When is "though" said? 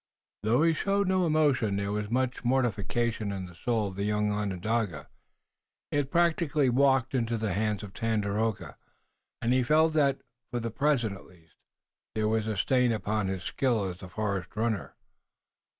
0.41-0.63